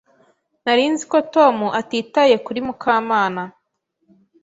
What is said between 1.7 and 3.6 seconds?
atitaye kuri Mukamana.